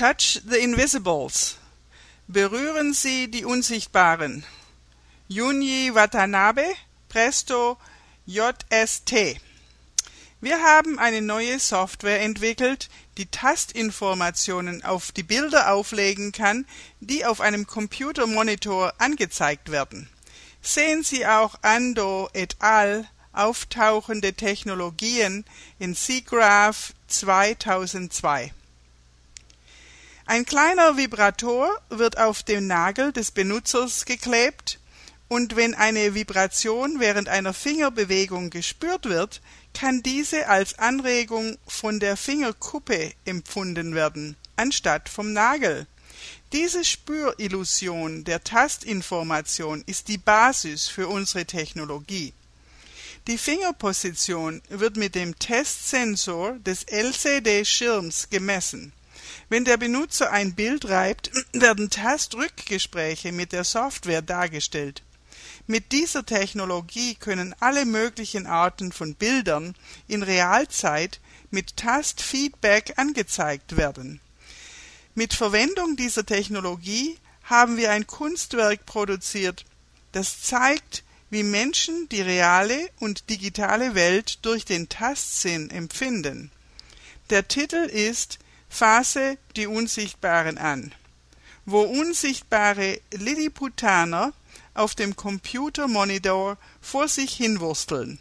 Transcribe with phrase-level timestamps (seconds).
[0.00, 1.58] Touch the Invisibles.
[2.26, 4.44] Berühren Sie die Unsichtbaren.
[5.28, 6.64] Junji Watanabe,
[7.10, 7.76] Presto
[8.24, 9.38] JST.
[10.40, 16.64] Wir haben eine neue Software entwickelt, die Tastinformationen auf die Bilder auflegen kann,
[17.00, 20.08] die auf einem Computermonitor angezeigt werden.
[20.62, 23.06] Sehen Sie auch Ando et al.
[23.34, 25.44] Auftauchende Technologien
[25.78, 28.54] in SIGGRAPH 2002.
[30.30, 34.78] Ein kleiner Vibrator wird auf den Nagel des Benutzers geklebt
[35.26, 39.40] und wenn eine Vibration während einer Fingerbewegung gespürt wird,
[39.74, 45.88] kann diese als Anregung von der Fingerkuppe empfunden werden, anstatt vom Nagel.
[46.52, 52.34] Diese Spürillusion der Tastinformation ist die Basis für unsere Technologie.
[53.26, 58.92] Die Fingerposition wird mit dem Testsensor des LCD-Schirms gemessen.
[59.50, 65.02] Wenn der Benutzer ein Bild reibt, werden Tastrückgespräche mit der Software dargestellt.
[65.66, 69.74] Mit dieser Technologie können alle möglichen Arten von Bildern
[70.06, 74.20] in Realzeit mit Tastfeedback angezeigt werden.
[75.16, 79.64] Mit Verwendung dieser Technologie haben wir ein Kunstwerk produziert,
[80.12, 86.52] das zeigt, wie Menschen die reale und digitale Welt durch den Tastsinn empfinden.
[87.30, 88.38] Der Titel ist
[88.70, 90.94] Phase die Unsichtbaren an,
[91.66, 94.32] wo unsichtbare Lilliputaner
[94.72, 98.18] auf dem Computermonitor vor sich hinwursteln.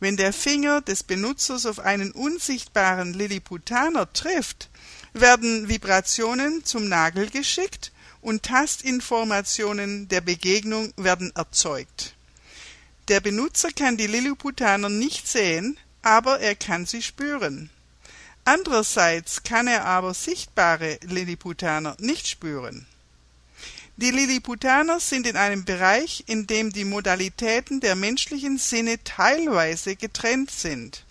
[0.00, 4.68] Wenn der Finger des Benutzers auf einen unsichtbaren Lilliputaner trifft,
[5.14, 12.16] werden Vibrationen zum Nagel geschickt und Tastinformationen der Begegnung werden erzeugt.
[13.08, 17.70] Der Benutzer kann die Lilliputaner nicht sehen, aber er kann sie spüren.
[18.44, 22.86] Andererseits kann er aber sichtbare Lilliputaner nicht spüren.
[23.96, 30.50] Die Lilliputaner sind in einem Bereich, in dem die Modalitäten der menschlichen Sinne teilweise getrennt
[30.50, 31.04] sind.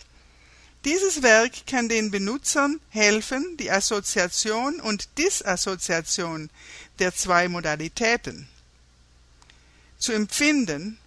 [0.85, 6.49] Dieses Werk kann den Benutzern helfen, die Assoziation und Disassoziation
[6.99, 8.49] der zwei Modalitäten
[9.97, 10.99] zu empfinden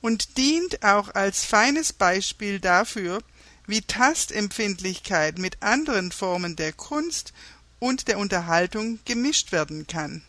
[0.00, 3.20] und dient auch als feines Beispiel dafür,
[3.66, 7.32] wie Tastempfindlichkeit mit anderen Formen der Kunst
[7.78, 10.22] und der Unterhaltung gemischt werden kann